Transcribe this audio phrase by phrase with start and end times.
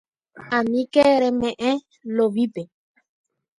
[0.57, 1.71] Aníke reme'ẽ
[2.15, 2.63] Lovípe.